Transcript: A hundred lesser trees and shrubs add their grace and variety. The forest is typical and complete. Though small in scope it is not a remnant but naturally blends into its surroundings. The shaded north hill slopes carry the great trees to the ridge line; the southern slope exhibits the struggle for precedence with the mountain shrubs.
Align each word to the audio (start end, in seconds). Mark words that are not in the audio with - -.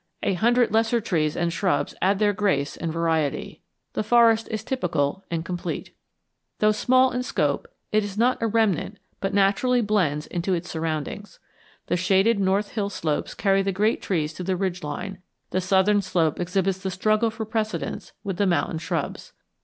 A 0.23 0.33
hundred 0.33 0.71
lesser 0.73 0.99
trees 0.99 1.37
and 1.37 1.53
shrubs 1.53 1.93
add 2.01 2.17
their 2.17 2.33
grace 2.33 2.75
and 2.75 2.91
variety. 2.91 3.61
The 3.93 4.01
forest 4.01 4.47
is 4.49 4.63
typical 4.63 5.23
and 5.29 5.45
complete. 5.45 5.93
Though 6.57 6.71
small 6.71 7.11
in 7.11 7.21
scope 7.21 7.67
it 7.91 8.03
is 8.03 8.17
not 8.17 8.41
a 8.41 8.47
remnant 8.47 8.97
but 9.19 9.31
naturally 9.31 9.79
blends 9.79 10.25
into 10.25 10.55
its 10.55 10.71
surroundings. 10.71 11.37
The 11.85 11.97
shaded 11.97 12.39
north 12.39 12.69
hill 12.69 12.89
slopes 12.89 13.35
carry 13.35 13.61
the 13.61 13.71
great 13.71 14.01
trees 14.01 14.33
to 14.33 14.43
the 14.43 14.55
ridge 14.57 14.81
line; 14.81 15.19
the 15.51 15.61
southern 15.61 16.01
slope 16.01 16.39
exhibits 16.39 16.79
the 16.79 16.89
struggle 16.89 17.29
for 17.29 17.45
precedence 17.45 18.11
with 18.23 18.37
the 18.37 18.47
mountain 18.47 18.79
shrubs. 18.79 19.33